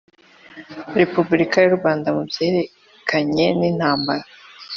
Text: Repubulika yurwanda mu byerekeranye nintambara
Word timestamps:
Repubulika 0.99 1.57
yurwanda 1.63 2.07
mu 2.15 2.21
byerekeranye 2.29 3.45
nintambara 3.59 4.25